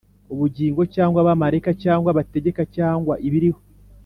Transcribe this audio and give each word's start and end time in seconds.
ubugingo, 0.33 0.81
cyangwa 0.95 1.17
abamarayika, 1.19 1.71
cyangwa 1.83 2.07
abategeka, 2.11 2.61
cyangwa 2.75 3.13
ibiriho 3.27 3.61